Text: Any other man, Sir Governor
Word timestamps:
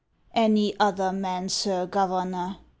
Any 0.33 0.75
other 0.79 1.13
man, 1.13 1.47
Sir 1.49 1.85
Governor 1.85 2.57